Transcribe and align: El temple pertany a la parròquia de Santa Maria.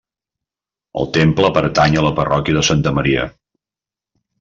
El 1.01 1.11
temple 1.19 1.53
pertany 1.59 2.01
a 2.01 2.05
la 2.09 2.15
parròquia 2.23 2.59
de 2.61 2.67
Santa 2.73 2.99
Maria. 3.01 3.33